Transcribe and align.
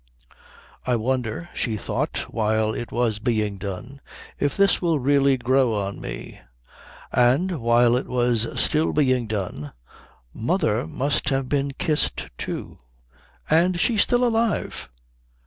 "I 0.83 0.95
wonder," 0.95 1.49
she 1.53 1.77
thought 1.77 2.25
while 2.27 2.73
it 2.73 2.91
was 2.91 3.19
being 3.19 3.59
done, 3.59 4.01
"if 4.39 4.57
this 4.57 4.81
will 4.81 4.97
really 4.97 5.37
grow 5.37 5.75
on 5.75 6.01
me...." 6.01 6.39
And, 7.11 7.61
while 7.61 7.95
it 7.95 8.07
was 8.07 8.47
still 8.59 8.93
being 8.93 9.27
done, 9.27 9.73
"Mother 10.33 10.87
must 10.87 11.29
have 11.29 11.47
been 11.47 11.73
kissed, 11.73 12.29
too, 12.39 12.79
and 13.47 13.79
she's 13.79 14.01
still 14.01 14.23
alive...." 14.25 14.89